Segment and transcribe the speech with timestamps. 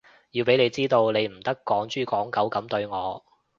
[0.31, 3.23] 要畀你知道，你唔得趕豬趕狗噉對我